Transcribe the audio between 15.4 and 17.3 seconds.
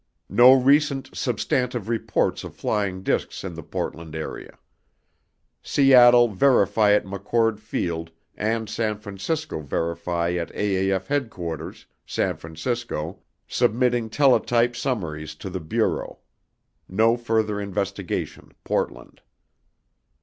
THE BUREAU. NO